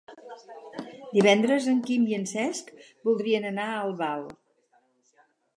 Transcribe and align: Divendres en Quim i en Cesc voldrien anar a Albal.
Divendres 1.17 1.67
en 1.73 1.83
Quim 1.89 2.09
i 2.13 2.17
en 2.19 2.25
Cesc 2.33 2.73
voldrien 3.11 3.47
anar 3.53 3.69
a 3.75 3.79
Albal. 3.85 4.29